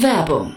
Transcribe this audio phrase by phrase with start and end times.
[0.00, 0.56] Werbung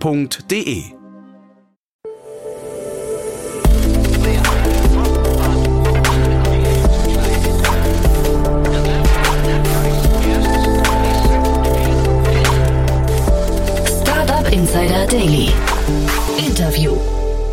[0.00, 0.84] f.de.
[14.02, 15.50] Startup Insider Daily.
[16.38, 16.96] Interview.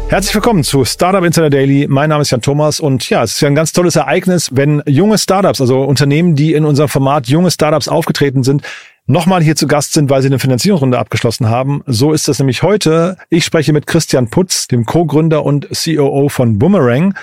[0.09, 1.87] Herzlich willkommen zu Startup Insider Daily.
[1.89, 4.83] Mein Name ist Jan Thomas und ja, es ist ja ein ganz tolles Ereignis, wenn
[4.85, 8.63] junge Startups, also Unternehmen, die in unserem Format junge Startups aufgetreten sind,
[9.05, 11.83] nochmal hier zu Gast sind, weil sie eine Finanzierungsrunde abgeschlossen haben.
[11.85, 13.17] So ist das nämlich heute.
[13.29, 17.15] Ich spreche mit Christian Putz, dem Co-Gründer und COO von Boomerang.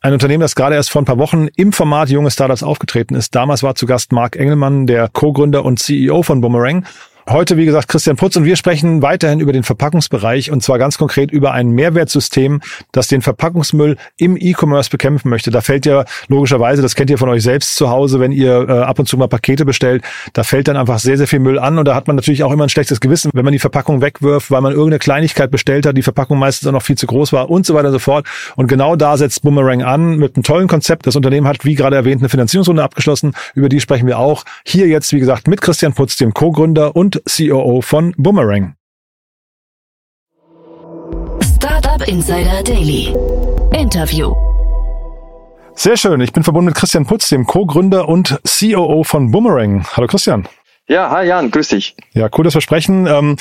[0.00, 3.34] Ein Unternehmen, das gerade erst vor ein paar Wochen im Format junge Startups aufgetreten ist.
[3.34, 6.84] Damals war zu Gast Mark Engelmann, der Co-Gründer und CEO von Boomerang.
[7.26, 10.98] Heute, wie gesagt, Christian Putz und wir sprechen weiterhin über den Verpackungsbereich und zwar ganz
[10.98, 12.60] konkret über ein Mehrwertsystem,
[12.92, 15.50] das den Verpackungsmüll im E-Commerce bekämpfen möchte.
[15.50, 18.72] Da fällt ja logischerweise, das kennt ihr von euch selbst zu Hause, wenn ihr äh,
[18.80, 21.78] ab und zu mal Pakete bestellt, da fällt dann einfach sehr, sehr viel Müll an
[21.78, 24.50] und da hat man natürlich auch immer ein schlechtes Gewissen, wenn man die Verpackung wegwirft,
[24.50, 27.48] weil man irgendeine Kleinigkeit bestellt hat, die Verpackung meistens auch noch viel zu groß war
[27.48, 28.26] und so weiter und so fort.
[28.54, 31.06] Und genau da setzt Boomerang an mit einem tollen Konzept.
[31.06, 33.32] Das Unternehmen hat, wie gerade erwähnt, eine Finanzierungsrunde abgeschlossen.
[33.54, 37.13] Über die sprechen wir auch hier jetzt, wie gesagt, mit Christian Putz, dem Co-Gründer und
[37.26, 38.74] COO von Boomerang.
[41.42, 43.14] Startup Insider Daily.
[43.72, 44.34] Interview.
[45.74, 46.20] Sehr schön.
[46.20, 49.84] Ich bin verbunden mit Christian Putz, dem Co-Gründer und COO von Boomerang.
[49.96, 50.46] Hallo Christian.
[50.86, 51.96] Ja, hi Jan, grüß dich.
[52.12, 53.06] Ja, cool, dass wir sprechen.
[53.06, 53.36] Ähm,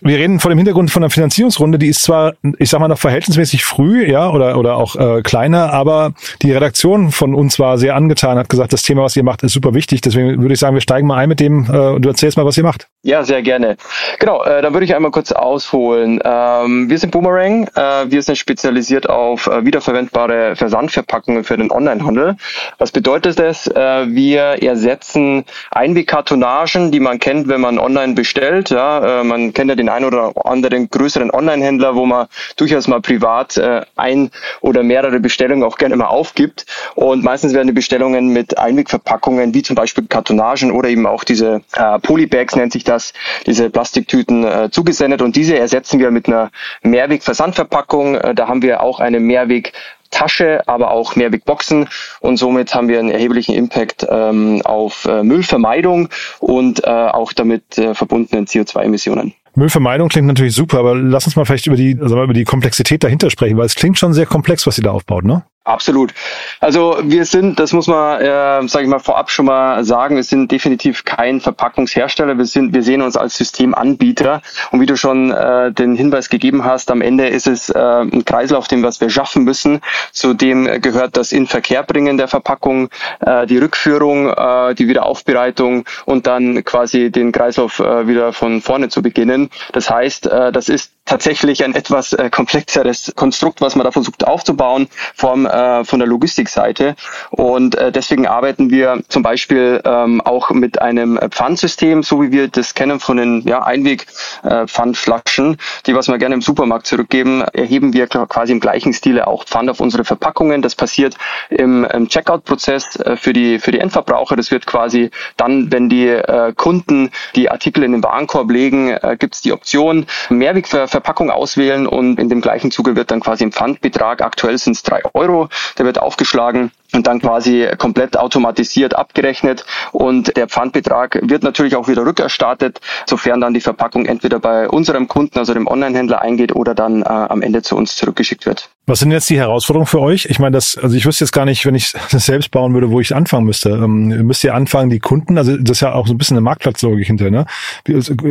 [0.00, 2.98] wir reden vor dem Hintergrund von einer Finanzierungsrunde, die ist zwar, ich sag mal, noch
[2.98, 7.96] verhältnismäßig früh, ja, oder, oder auch äh, kleiner, aber die Redaktion von uns war sehr
[7.96, 10.00] angetan, hat gesagt, das Thema, was ihr macht, ist super wichtig.
[10.00, 12.46] Deswegen würde ich sagen, wir steigen mal ein mit dem äh, und du erzählst mal,
[12.46, 12.88] was ihr macht.
[13.02, 13.76] Ja, sehr gerne.
[14.18, 16.18] Genau, äh, dann würde ich einmal kurz ausholen.
[16.24, 17.68] Ähm, wir sind Boomerang.
[17.74, 22.36] Äh, wir sind spezialisiert auf äh, wiederverwendbare Versandverpackungen für den Onlinehandel.
[22.78, 23.66] Was bedeutet das?
[23.66, 28.70] Äh, wir ersetzen Einwegkartonagen die man kennt, wenn man online bestellt.
[28.70, 32.26] Ja, äh, man kennt ja den einen oder anderen größeren Online-Händler, wo man
[32.56, 34.30] durchaus mal privat äh, ein
[34.60, 36.66] oder mehrere Bestellungen auch gerne mal aufgibt.
[36.94, 41.62] Und meistens werden die Bestellungen mit Einwegverpackungen, wie zum Beispiel Kartonagen oder eben auch diese
[41.74, 43.12] äh, Polybags nennt sich das,
[43.46, 45.22] diese Plastiktüten äh, zugesendet.
[45.22, 46.50] Und diese ersetzen wir mit einer
[46.82, 48.16] Mehrweg-Versandverpackung.
[48.16, 49.72] Äh, da haben wir auch eine Mehrweg
[50.10, 51.88] Tasche, aber auch Mehrwegboxen
[52.20, 56.08] und somit haben wir einen erheblichen Impact ähm, auf äh, Müllvermeidung
[56.40, 59.34] und äh, auch damit äh, verbundenen CO2-Emissionen.
[59.54, 63.02] Müllvermeidung klingt natürlich super, aber lass uns mal vielleicht über die, also über die Komplexität
[63.02, 65.44] dahinter sprechen, weil es klingt schon sehr komplex, was ihr da aufbaut, ne?
[65.66, 66.14] Absolut.
[66.60, 70.22] Also wir sind, das muss man, äh, sage ich mal, vorab schon mal sagen, wir
[70.22, 72.38] sind definitiv kein Verpackungshersteller.
[72.38, 74.42] Wir sind, wir sehen uns als Systemanbieter.
[74.70, 78.24] Und wie du schon äh, den Hinweis gegeben hast, am Ende ist es äh, ein
[78.24, 79.80] Kreislauf, dem was wir schaffen müssen.
[80.12, 82.88] Zu dem gehört das Inverkehrbringen der Verpackung,
[83.18, 88.88] äh, die Rückführung, äh, die Wiederaufbereitung und dann quasi den Kreislauf äh, wieder von vorne
[88.88, 89.50] zu beginnen.
[89.72, 94.26] Das heißt, äh, das ist tatsächlich ein etwas äh, komplexeres Konstrukt, was man da versucht
[94.26, 96.96] aufzubauen, vom, äh, von der Logistikseite.
[97.30, 102.48] Und äh, deswegen arbeiten wir zum Beispiel ähm, auch mit einem Pfandsystem, so wie wir
[102.48, 105.56] das kennen von den ja, Einweg-Pfandflaschen, äh,
[105.86, 109.70] die was wir gerne im Supermarkt zurückgeben, erheben wir quasi im gleichen Stile auch Pfand
[109.70, 110.62] auf unsere Verpackungen.
[110.62, 111.16] Das passiert
[111.50, 114.34] im, im Checkout-Prozess äh, für, die, für die Endverbraucher.
[114.34, 119.16] Das wird quasi dann, wenn die äh, Kunden die Artikel in den Warenkorb legen, äh,
[119.18, 123.20] gibt es die Option, Mehrweg für Verpackung auswählen und in dem gleichen Zuge wird dann
[123.20, 128.16] quasi ein Pfandbetrag, aktuell sind es drei Euro, der wird aufgeschlagen und dann quasi komplett
[128.16, 134.38] automatisiert abgerechnet und der Pfandbetrag wird natürlich auch wieder rückerstattet, sofern dann die Verpackung entweder
[134.38, 138.46] bei unserem Kunden, also dem Onlinehändler eingeht oder dann äh, am Ende zu uns zurückgeschickt
[138.46, 138.70] wird.
[138.86, 140.26] Was sind jetzt die Herausforderungen für euch?
[140.26, 142.90] Ich meine, das, also ich wüsste jetzt gar nicht, wenn ich das selbst bauen würde,
[142.90, 143.70] wo ich anfangen müsste.
[143.70, 146.42] Ähm, müsst ihr anfangen, die Kunden, also das ist ja auch so ein bisschen eine
[146.44, 147.44] Marktplatzlogik hinter, ne?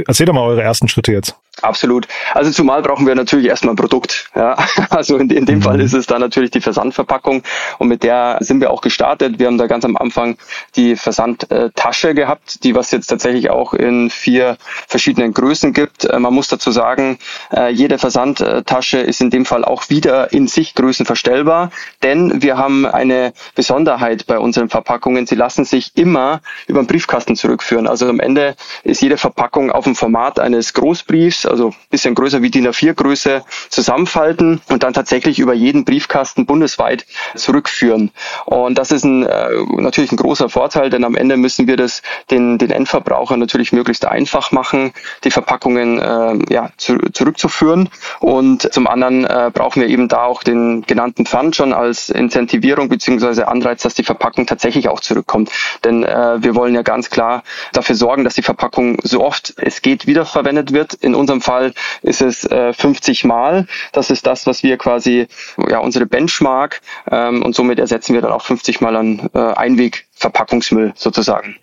[0.08, 1.36] Erzähl doch mal eure ersten Schritte jetzt.
[1.62, 2.08] Absolut.
[2.34, 4.30] Also zumal brauchen wir natürlich erstmal ein Produkt.
[4.36, 4.56] Ja.
[4.90, 5.62] Also in, in dem mhm.
[5.64, 7.44] Fall ist es dann natürlich die Versandverpackung
[7.80, 9.40] und mit der sind wir auch gestartet.
[9.40, 10.38] Wir haben da ganz am Anfang
[10.76, 14.58] die Versandtasche gehabt, die was jetzt tatsächlich auch in vier
[14.88, 16.06] verschiedenen Größen gibt.
[16.06, 17.18] Äh, man muss dazu sagen,
[17.52, 21.72] äh, jede Versandtasche ist in dem Fall auch wieder in sich größenverstellbar,
[22.04, 25.26] denn wir haben eine Besonderheit bei unseren Verpackungen.
[25.26, 27.88] Sie lassen sich immer über den Briefkasten zurückführen.
[27.88, 32.50] Also am Ende ist jede Verpackung auf dem Format eines Großbriefs also bisschen größer wie
[32.50, 37.06] DIN A4 Größe, zusammenfalten und dann tatsächlich über jeden Briefkasten bundesweit
[37.36, 38.12] zurückführen.
[38.46, 42.02] Und das ist ein, äh, natürlich ein großer Vorteil, denn am Ende müssen wir das
[42.32, 44.94] den, den Endverbraucher natürlich möglichst einfach machen,
[45.24, 47.90] die Verpackungen äh, ja, zu, zurückzuführen.
[48.20, 52.90] Und zum anderen äh, brauchen wir eben da auch den genannten Fund schon als Incentivierung
[52.90, 55.52] beziehungsweise Anreiz, dass die Verpackung tatsächlich auch zurückkommt.
[55.84, 57.44] Denn äh, wir wollen ja ganz klar
[57.74, 60.94] dafür sorgen, dass die Verpackung so oft es geht wiederverwendet wird.
[60.94, 63.68] In unserem Fall ist es äh, 50 Mal.
[63.92, 65.28] Das ist das, was wir quasi,
[65.70, 70.94] ja, unsere Benchmark ähm, und somit ersetzen wir dann auch 50 Mal an äh, Einwegverpackungsmüll
[70.96, 71.56] sozusagen.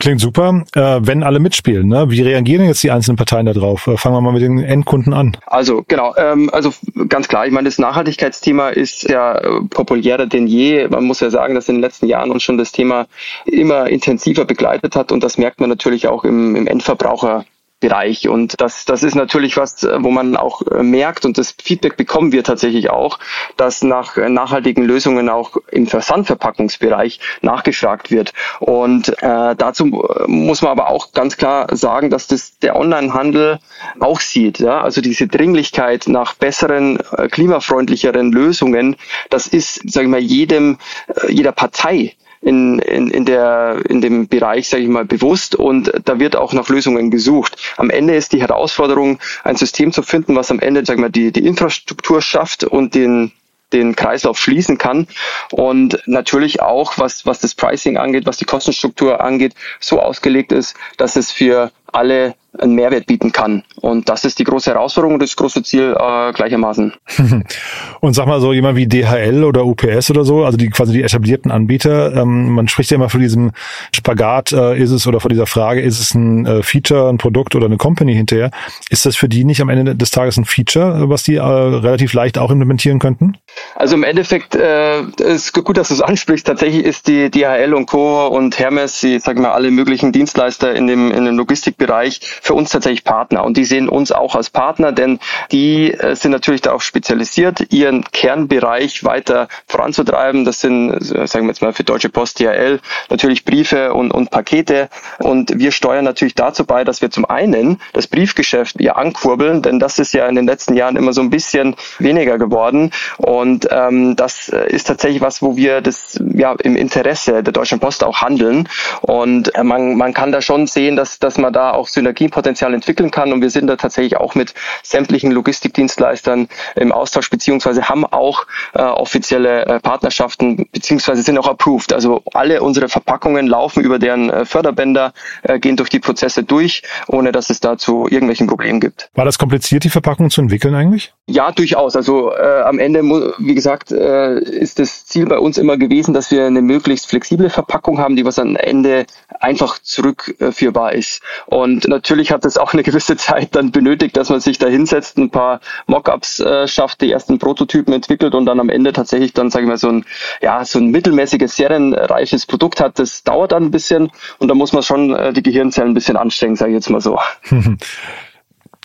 [0.00, 0.64] Klingt super.
[0.74, 2.06] Äh, wenn alle mitspielen, ne?
[2.08, 3.86] wie reagieren jetzt die einzelnen Parteien darauf?
[3.86, 5.36] Äh, fangen wir mal mit den Endkunden an.
[5.46, 6.72] Also genau, ähm, also
[7.08, 10.88] ganz klar, ich meine, das Nachhaltigkeitsthema ist ja äh, populärer denn je.
[10.88, 13.06] Man muss ja sagen, dass in den letzten Jahren uns schon das Thema
[13.44, 17.44] immer intensiver begleitet hat und das merkt man natürlich auch im, im Endverbraucher
[17.80, 18.28] Bereich.
[18.28, 22.30] Und das, das ist natürlich was, wo man auch äh, merkt und das Feedback bekommen
[22.30, 23.18] wir tatsächlich auch,
[23.56, 28.32] dass nach nachhaltigen Lösungen auch im Versandverpackungsbereich nachgefragt wird.
[28.60, 29.86] Und äh, dazu
[30.26, 33.58] muss man aber auch ganz klar sagen, dass das der Onlinehandel
[33.98, 34.58] auch sieht.
[34.58, 34.82] Ja?
[34.82, 38.96] Also diese Dringlichkeit nach besseren, äh, klimafreundlicheren Lösungen,
[39.30, 40.78] das ist, sage ich mal, jedem,
[41.08, 45.92] äh, jeder Partei in, in, in, der, in dem Bereich, sage ich mal, bewusst und
[46.04, 47.56] da wird auch nach Lösungen gesucht.
[47.76, 51.10] Am Ende ist die Herausforderung, ein System zu finden, was am Ende, sag ich mal,
[51.10, 53.32] die, die Infrastruktur schafft und den
[53.72, 55.06] den Kreislauf schließen kann
[55.52, 60.74] und natürlich auch, was, was das Pricing angeht, was die Kostenstruktur angeht, so ausgelegt ist,
[60.96, 63.62] dass es für alle einen Mehrwert bieten kann.
[63.80, 66.92] Und das ist die große Herausforderung und das große Ziel äh, gleichermaßen.
[68.00, 71.02] und sag mal so jemand wie DHL oder UPS oder so, also die quasi die
[71.02, 73.52] etablierten Anbieter, ähm, man spricht ja immer von diesem
[73.94, 77.54] Spagat, äh, ist es oder von dieser Frage, ist es ein äh, Feature, ein Produkt
[77.54, 78.50] oder eine Company hinterher?
[78.90, 82.12] Ist das für die nicht am Ende des Tages ein Feature, was die äh, relativ
[82.12, 83.36] leicht auch implementieren könnten?
[83.76, 86.46] Also im Endeffekt äh, ist gut, dass du es ansprichst.
[86.46, 88.26] Tatsächlich ist die DHL und Co.
[88.26, 92.70] und Hermes, die, sag mal, alle möglichen Dienstleister in dem, in dem Logistikbereich für uns
[92.70, 93.44] tatsächlich Partner.
[93.44, 95.18] Und die sehen uns auch als Partner, denn
[95.52, 100.44] die äh, sind natürlich darauf spezialisiert, ihren Kernbereich weiter voranzutreiben.
[100.44, 104.30] Das sind, äh, sagen wir jetzt mal für Deutsche Post, DHL, natürlich Briefe und, und
[104.30, 104.88] Pakete.
[105.18, 109.78] Und wir steuern natürlich dazu bei, dass wir zum einen das Briefgeschäft ja ankurbeln, denn
[109.78, 112.90] das ist ja in den letzten Jahren immer so ein bisschen weniger geworden.
[113.18, 118.04] Und ähm, das ist tatsächlich was, wo wir das ja im Interesse der Deutschen Post
[118.04, 118.68] auch handeln.
[119.02, 122.74] Und äh, man, man kann da schon sehen, dass, dass man da auch Synergien Potenzial
[122.74, 123.32] entwickeln kann.
[123.32, 128.82] Und wir sind da tatsächlich auch mit sämtlichen Logistikdienstleistern im Austausch, beziehungsweise haben auch äh,
[128.82, 131.92] offizielle äh, Partnerschaften, beziehungsweise sind auch approved.
[131.92, 135.12] Also alle unsere Verpackungen laufen über deren äh, Förderbänder,
[135.42, 139.10] äh, gehen durch die Prozesse durch, ohne dass es dazu irgendwelchen Problemen gibt.
[139.14, 141.12] War das kompliziert, die Verpackung zu entwickeln eigentlich?
[141.26, 141.96] Ja, durchaus.
[141.96, 146.30] Also äh, am Ende, wie gesagt, äh, ist das Ziel bei uns immer gewesen, dass
[146.30, 149.06] wir eine möglichst flexible Verpackung haben, die was am Ende
[149.38, 151.22] einfach zurückführbar ist.
[151.46, 154.66] Und natürlich natürlich hat es auch eine gewisse Zeit dann benötigt, dass man sich da
[154.66, 159.32] hinsetzt, ein paar Mockups äh, schafft, die ersten Prototypen entwickelt und dann am Ende tatsächlich
[159.32, 160.04] dann, sage ich mal, so ein,
[160.42, 162.98] ja, so ein mittelmäßiges, serienreiches Produkt hat.
[162.98, 166.18] Das dauert dann ein bisschen und da muss man schon äh, die Gehirnzellen ein bisschen
[166.18, 167.18] anstrengen, sage ich jetzt mal so.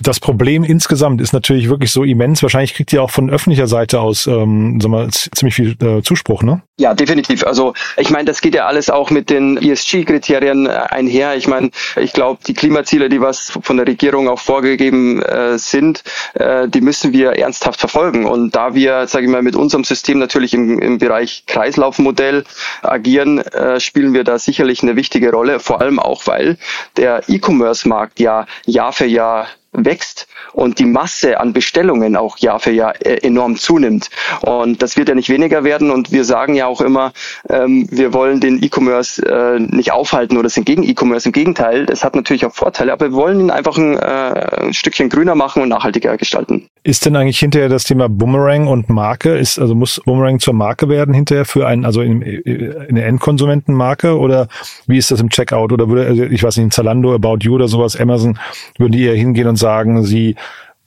[0.01, 2.43] das Problem insgesamt ist natürlich wirklich so immens.
[2.43, 6.43] Wahrscheinlich kriegt ihr auch von öffentlicher Seite aus ähm, sagen wir, ziemlich viel äh, Zuspruch,
[6.43, 6.61] ne?
[6.77, 7.45] Ja, definitiv.
[7.45, 11.37] Also ich meine, das geht ja alles auch mit den ESG-Kriterien äh, einher.
[11.37, 16.03] Ich meine, ich glaube, die Klimaziele, die was von der Regierung auch vorgegeben äh, sind,
[16.33, 18.25] äh, die müssen wir ernsthaft verfolgen.
[18.25, 22.43] Und da wir, sage ich mal, mit unserem System natürlich im, im Bereich Kreislaufmodell
[22.81, 25.61] agieren, äh, spielen wir da sicherlich eine wichtige Rolle.
[25.61, 26.57] Vor allem auch, weil
[26.97, 32.71] der E-Commerce-Markt ja Jahr für Jahr wächst und die Masse an Bestellungen auch Jahr für
[32.71, 34.09] Jahr äh, enorm zunimmt.
[34.41, 35.91] Und das wird ja nicht weniger werden.
[35.91, 37.11] Und wir sagen ja auch immer,
[37.49, 41.27] ähm, wir wollen den E-Commerce äh, nicht aufhalten oder sind gegen E-Commerce.
[41.29, 44.73] Im Gegenteil, das hat natürlich auch Vorteile, aber wir wollen ihn einfach ein, äh, ein
[44.73, 46.67] Stückchen grüner machen und nachhaltiger gestalten.
[46.83, 49.37] Ist denn eigentlich hinterher das Thema Boomerang und Marke?
[49.37, 54.17] Ist, also muss Boomerang zur Marke werden hinterher für einen, also in, in der Endkonsumentenmarke
[54.17, 54.47] oder
[54.87, 55.71] wie ist das im Checkout?
[55.71, 58.37] Oder würde, also ich weiß nicht, Zalando, About You oder sowas, Amazon,
[58.77, 60.35] würden die eher hingehen und sagen, sagen, sie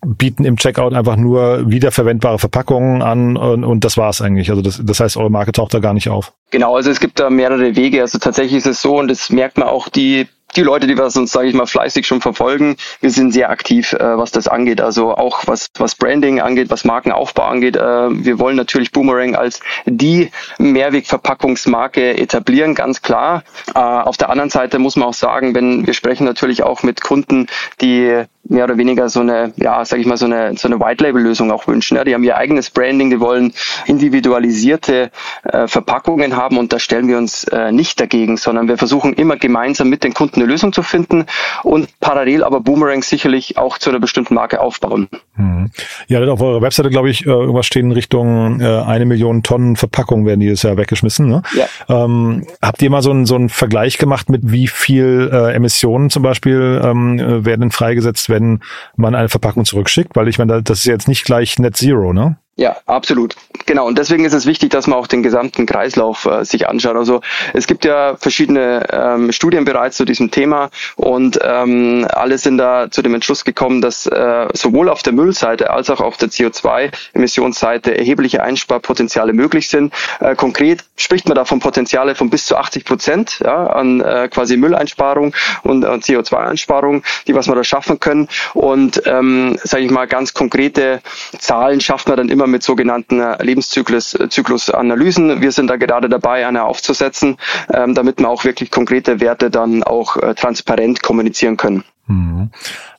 [0.06, 4.50] bieten im Checkout einfach nur wiederverwendbare Verpackungen an und, und das war's eigentlich.
[4.50, 6.32] Also das, das heißt, eure Marke taucht da gar nicht auf.
[6.50, 8.00] Genau, also es gibt da mehrere Wege.
[8.00, 11.04] Also tatsächlich ist es so und das merkt man auch die die Leute, die wir
[11.04, 14.80] uns, sage ich mal, fleißig schon verfolgen, wir sind sehr aktiv, äh, was das angeht.
[14.80, 17.76] Also auch was, was Branding angeht, was Markenaufbau angeht.
[17.76, 23.44] Äh, wir wollen natürlich Boomerang als die Mehrwegverpackungsmarke etablieren, ganz klar.
[23.74, 27.02] Äh, auf der anderen Seite muss man auch sagen, wenn wir sprechen natürlich auch mit
[27.02, 27.46] Kunden,
[27.80, 31.50] die mehr oder weniger so eine, ja, sag ich mal, so eine, so eine White-Label-Lösung
[31.50, 31.96] auch wünschen.
[31.96, 32.04] Ja.
[32.04, 33.52] Die haben ihr eigenes Branding, die wollen
[33.86, 35.10] individualisierte
[35.44, 39.36] äh, Verpackungen haben und da stellen wir uns äh, nicht dagegen, sondern wir versuchen immer
[39.36, 41.26] gemeinsam mit den Kunden eine Lösung zu finden
[41.62, 45.08] und parallel aber Boomerang sicherlich auch zu einer bestimmten Marke aufbauen.
[45.36, 45.70] Mhm.
[46.08, 49.76] Ja, auf eurer Webseite, glaube ich, äh, irgendwas stehen in Richtung äh, eine Million Tonnen
[49.76, 51.28] Verpackung werden dieses Jahr weggeschmissen.
[51.28, 51.42] Ne?
[51.54, 51.66] Ja.
[51.88, 56.10] Ähm, habt ihr mal so einen, so einen Vergleich gemacht mit wie viel äh, Emissionen
[56.10, 58.60] zum Beispiel ähm, äh, werden freigesetzt, wenn
[58.96, 60.16] man eine Verpackung zurückschickt?
[60.16, 62.38] Weil ich meine, das ist jetzt nicht gleich Net Zero, ne?
[62.58, 63.36] Ja, absolut.
[63.66, 63.86] Genau.
[63.86, 66.96] Und deswegen ist es wichtig, dass man auch den gesamten Kreislauf äh, sich anschaut.
[66.96, 67.20] Also
[67.54, 72.90] es gibt ja verschiedene ähm, Studien bereits zu diesem Thema und ähm, alle sind da
[72.90, 77.96] zu dem Entschluss gekommen, dass äh, sowohl auf der Müllseite als auch auf der CO2-Emissionsseite
[77.96, 79.94] erhebliche Einsparpotenziale möglich sind.
[80.18, 84.28] Äh, konkret spricht man da von Potenziale von bis zu 80 Prozent ja, an äh,
[84.28, 88.26] quasi Mülleinsparung und äh, CO2-Einsparung, die was wir da schaffen können.
[88.54, 91.02] Und ähm, sage ich mal, ganz konkrete
[91.38, 95.30] Zahlen schafft man dann immer mit sogenannten äh, Lebenszyklusanalysen.
[95.30, 97.36] Äh, wir sind da gerade dabei, eine aufzusetzen,
[97.72, 101.84] ähm, damit wir auch wirklich konkrete Werte dann auch äh, transparent kommunizieren können.
[102.06, 102.50] Mhm.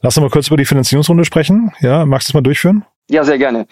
[0.02, 1.72] Lass uns mal kurz über die Finanzierungsrunde sprechen.
[1.80, 2.86] Ja, magst du es mal durchführen?
[3.12, 3.66] Ja, sehr gerne.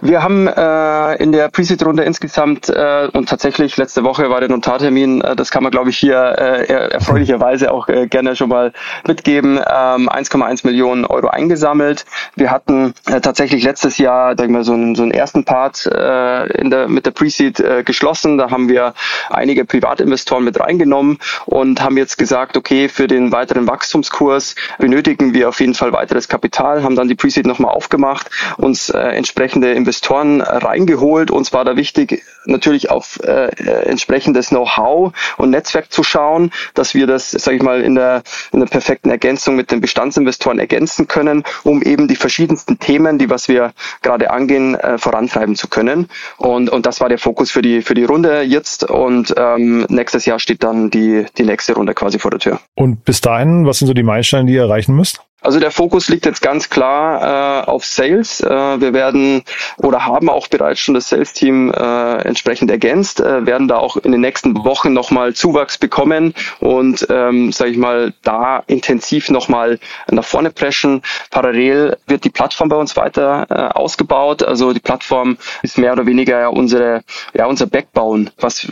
[0.00, 5.20] Wir haben äh, in der Pre-Seed-Runde insgesamt äh, und tatsächlich letzte Woche war der Notartermin,
[5.20, 8.72] äh, das kann man glaube ich hier äh, erfreulicherweise auch äh, gerne schon mal
[9.06, 12.06] mitgeben, ähm, 1,1 Millionen Euro eingesammelt.
[12.36, 15.84] Wir hatten äh, tatsächlich letztes Jahr sag ich mal, so, einen, so einen ersten Part
[15.84, 18.38] äh, in der, mit der Pre-Seed äh, geschlossen.
[18.38, 18.94] Da haben wir
[19.28, 25.50] einige Privatinvestoren mit reingenommen und haben jetzt gesagt, okay, für den weiteren Wachstumskurs benötigen wir
[25.50, 29.72] auf jeden Fall weiteres Kapital, haben dann die Pre-Seed nochmal aufgemacht und uns äh, entsprechende
[29.72, 31.32] Investoren reingeholt.
[31.32, 33.48] Uns war da wichtig, natürlich auf äh,
[33.84, 38.22] entsprechendes Know-how und Netzwerk zu schauen, dass wir das, sage ich mal, in der,
[38.52, 43.28] in der perfekten Ergänzung mit den Bestandsinvestoren ergänzen können, um eben die verschiedensten Themen, die
[43.28, 43.72] was wir
[44.02, 46.08] gerade angehen, äh, vorantreiben zu können.
[46.38, 48.88] Und, und das war der Fokus für die, für die Runde jetzt.
[48.88, 52.60] Und ähm, nächstes Jahr steht dann die, die nächste Runde quasi vor der Tür.
[52.76, 55.22] Und bis dahin, was sind so die Meilensteine, die ihr erreichen müsst?
[55.42, 58.40] Also der Fokus liegt jetzt ganz klar äh, auf Sales.
[58.40, 59.42] Äh, wir werden
[59.78, 64.12] oder haben auch bereits schon das Sales-Team äh, entsprechend ergänzt, äh, werden da auch in
[64.12, 69.78] den nächsten Wochen nochmal Zuwachs bekommen und, ähm, sage ich mal, da intensiv nochmal
[70.10, 71.02] nach vorne preschen.
[71.30, 74.42] Parallel wird die Plattform bei uns weiter äh, ausgebaut.
[74.42, 78.66] Also die Plattform ist mehr oder weniger ja unsere, ja unser Backbone, was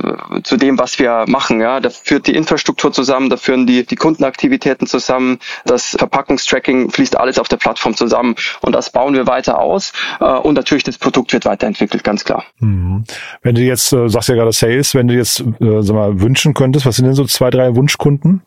[0.45, 1.61] zu dem, was wir machen.
[1.61, 6.91] Ja, da führt die Infrastruktur zusammen, da führen die die Kundenaktivitäten zusammen, das Verpackungstracking Tracking
[6.91, 10.85] fließt alles auf der Plattform zusammen und das bauen wir weiter aus äh, und natürlich
[10.85, 12.45] das Produkt wird weiterentwickelt, ganz klar.
[12.59, 13.05] Mhm.
[13.43, 16.55] Wenn du jetzt, äh, sagst ja gerade Sales, wenn du jetzt äh, sag mal, wünschen
[16.55, 18.43] könntest, was sind denn so zwei, drei Wunschkunden?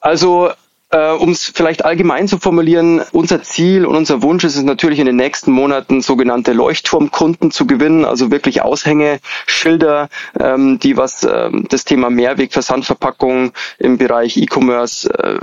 [0.00, 0.50] Also
[0.90, 4.98] äh, um es vielleicht allgemein zu formulieren, unser Ziel und unser Wunsch ist es natürlich
[4.98, 11.66] in den nächsten Monaten sogenannte Leuchtturmkunden zu gewinnen, also wirklich Aushängeschilder, ähm, die was ähm,
[11.68, 15.38] das Thema Mehrwegversandverpackung im Bereich E-Commerce äh,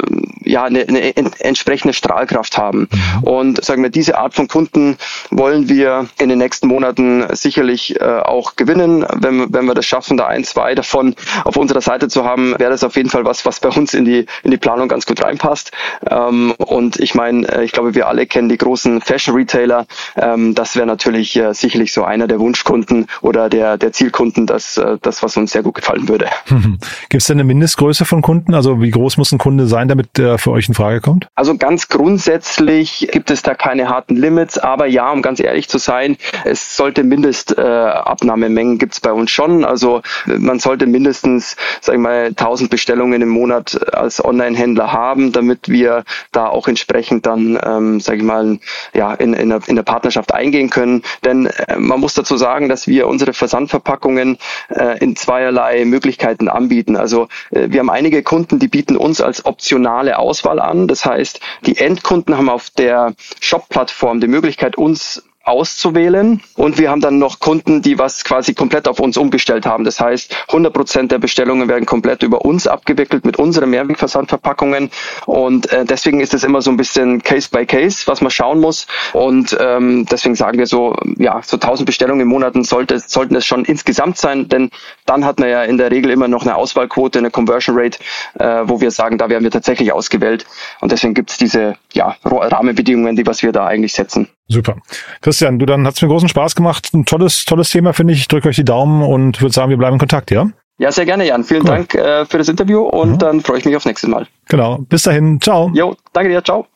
[0.45, 2.87] ja eine, eine entsprechende Strahlkraft haben.
[2.91, 3.23] Mhm.
[3.23, 4.97] Und sagen wir, diese Art von Kunden
[5.29, 9.05] wollen wir in den nächsten Monaten sicherlich äh, auch gewinnen.
[9.13, 12.71] Wenn, wenn wir das schaffen, da ein, zwei davon auf unserer Seite zu haben, wäre
[12.71, 15.21] das auf jeden Fall was, was bei uns in die in die Planung ganz gut
[15.23, 15.71] rein reinpasst.
[16.09, 19.85] Ähm, und ich meine, äh, ich glaube, wir alle kennen die großen Fashion-Retailer.
[20.15, 24.77] Ähm, das wäre natürlich äh, sicherlich so einer der Wunschkunden oder der, der Zielkunden, das,
[24.77, 26.27] äh, das, was uns sehr gut gefallen würde.
[27.09, 28.53] Gibt es denn eine Mindestgröße von Kunden?
[28.53, 31.27] Also wie groß muss ein Kunde sein, damit der für euch in Frage kommt?
[31.35, 35.77] Also ganz grundsätzlich gibt es da keine harten Limits, aber ja, um ganz ehrlich zu
[35.77, 39.65] sein, es sollte Mindestabnahmemengen äh, gibt es bei uns schon.
[39.65, 45.31] Also man sollte mindestens, sag ich mal, 1000 Bestellungen im Monat als Online-Händler haben haben,
[45.31, 48.59] damit wir da auch entsprechend dann, ähm, sage ich mal,
[48.93, 51.03] ja, in, in, der, in der Partnerschaft eingehen können.
[51.23, 54.37] Denn äh, man muss dazu sagen, dass wir unsere Versandverpackungen
[54.69, 56.95] äh, in zweierlei Möglichkeiten anbieten.
[56.95, 60.87] Also äh, wir haben einige Kunden, die bieten uns als optionale Auswahl an.
[60.87, 66.41] Das heißt, die Endkunden haben auf der Shop-Plattform die Möglichkeit, uns auszuwählen.
[66.55, 69.83] Und wir haben dann noch Kunden, die was quasi komplett auf uns umgestellt haben.
[69.83, 74.89] Das heißt, 100 Prozent der Bestellungen werden komplett über uns abgewickelt mit unseren Mehrwegversandverpackungen.
[75.25, 78.61] Und äh, deswegen ist es immer so ein bisschen Case by Case, was man schauen
[78.61, 78.87] muss.
[79.11, 83.45] Und ähm, deswegen sagen wir so, ja, so 1000 Bestellungen im Monat sollte, sollten es
[83.45, 84.69] schon insgesamt sein, denn
[85.05, 87.99] dann hat man ja in der Regel immer noch eine Auswahlquote, eine Conversion Rate,
[88.39, 90.45] äh, wo wir sagen, da werden wir tatsächlich ausgewählt.
[90.79, 94.29] Und deswegen gibt es diese ja, Rahmenbedingungen, die was wir da eigentlich setzen.
[94.47, 94.77] Super.
[95.21, 96.89] Christian, du, dann hat es mir großen Spaß gemacht.
[96.93, 98.19] Ein tolles, tolles Thema, finde ich.
[98.19, 100.47] Ich drücke euch die Daumen und würde sagen, wir bleiben in Kontakt, ja?
[100.79, 101.43] Ja, sehr gerne, Jan.
[101.43, 101.67] Vielen cool.
[101.67, 103.17] Dank äh, für das Interview und mhm.
[103.19, 104.27] dann freue ich mich aufs nächste Mal.
[104.49, 104.79] Genau.
[104.79, 105.39] Bis dahin.
[105.39, 105.71] Ciao.
[105.73, 106.43] Jo, danke dir.
[106.43, 106.67] Ciao.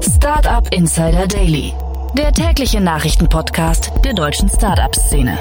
[0.00, 1.72] Startup Insider Daily,
[2.16, 5.38] der tägliche Nachrichtenpodcast der deutschen Startup-Szene.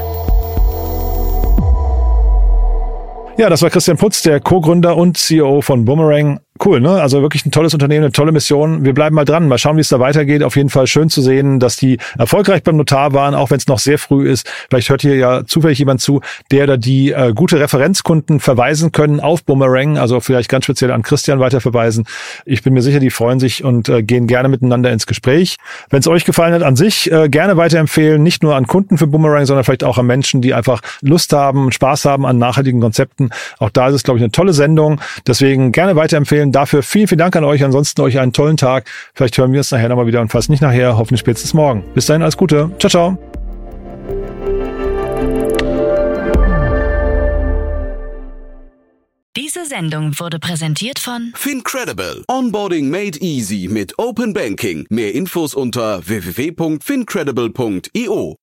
[3.37, 7.01] Ja, das war Christian Putz, der Co-Gründer und CEO von Boomerang cool, ne?
[7.01, 8.85] Also wirklich ein tolles Unternehmen, eine tolle Mission.
[8.85, 10.43] Wir bleiben mal dran, mal schauen, wie es da weitergeht.
[10.43, 13.67] Auf jeden Fall schön zu sehen, dass die erfolgreich beim Notar waren, auch wenn es
[13.67, 14.49] noch sehr früh ist.
[14.69, 19.19] Vielleicht hört hier ja zufällig jemand zu, der da die äh, gute Referenzkunden verweisen können
[19.19, 22.05] auf Boomerang, also vielleicht ganz speziell an Christian weiterverweisen.
[22.45, 25.57] Ich bin mir sicher, die freuen sich und äh, gehen gerne miteinander ins Gespräch.
[25.89, 29.07] Wenn es euch gefallen hat an sich, äh, gerne weiterempfehlen, nicht nur an Kunden für
[29.07, 33.31] Boomerang, sondern vielleicht auch an Menschen, die einfach Lust haben, Spaß haben an nachhaltigen Konzepten.
[33.59, 35.01] Auch da ist es, glaube ich, eine tolle Sendung.
[35.27, 37.63] Deswegen gerne weiterempfehlen dafür vielen, vielen Dank an euch.
[37.63, 38.89] Ansonsten euch einen tollen Tag.
[39.13, 41.83] Vielleicht hören wir uns nachher nochmal wieder und falls nicht nachher, hoffentlich spätestens morgen.
[41.93, 42.71] Bis dahin, alles Gute.
[42.79, 43.17] Ciao, ciao.
[49.35, 52.23] Diese Sendung wurde präsentiert von Fincredible.
[52.27, 54.85] Onboarding made easy mit Open Banking.
[54.89, 58.42] Mehr Infos unter www.fincredible.io.